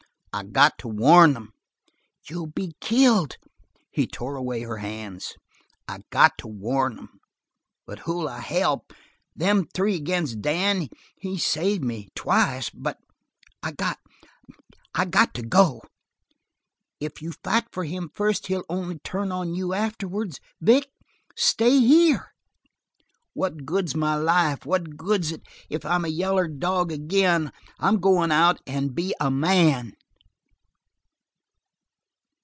"I 0.33 0.43
got 0.45 0.77
to 0.79 0.87
warn 0.87 1.33
them." 1.33 1.51
"You'll 2.29 2.47
be 2.55 2.71
killed!" 2.79 3.35
He 3.91 4.07
tore 4.07 4.37
away 4.37 4.61
her 4.61 4.77
hands. 4.77 5.35
"I 5.89 5.99
got 6.09 6.37
to 6.37 6.47
warn 6.47 6.95
them 6.95 7.19
but 7.85 7.99
who'll 7.99 8.29
I 8.29 8.39
help? 8.39 8.93
Them 9.35 9.67
three 9.75 9.95
against 9.95 10.39
Dan? 10.41 10.87
He 11.17 11.37
saved 11.37 11.83
me 11.83 12.07
twice! 12.15 12.69
But 12.69 12.95
I 13.61 13.73
got. 13.73 13.97
I 14.95 15.03
got 15.03 15.33
to 15.33 15.41
go." 15.41 15.81
"If 17.01 17.21
you 17.21 17.33
fight 17.43 17.65
for 17.73 17.83
him 17.83 18.09
first 18.13 18.47
he'll 18.47 18.63
only 18.69 18.99
turn 18.99 19.33
on 19.33 19.53
you 19.53 19.73
afterwards. 19.73 20.39
Vic, 20.61 20.87
stay 21.35 21.77
here." 21.81 22.31
"What 23.33 23.65
good's 23.65 23.95
my 23.95 24.15
life? 24.15 24.65
What 24.65 24.95
good's 24.95 25.33
it 25.33 25.41
if 25.69 25.85
I'm 25.85 26.05
a 26.05 26.07
yaller 26.07 26.47
dog 26.47 26.93
ag'in? 26.93 27.51
I'm 27.79 27.99
goin' 27.99 28.31
out 28.31 28.61
and 28.65 28.95
be 28.95 29.13
a 29.19 29.29
man!" 29.29 29.91